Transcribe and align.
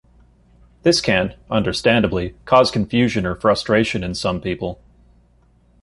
This 0.81 0.99
can, 0.99 1.35
understandably, 1.51 2.33
cause 2.45 2.71
confusion 2.71 3.23
or 3.23 3.35
frustration 3.35 4.03
in 4.03 4.15
some 4.15 4.41
people. 4.41 4.81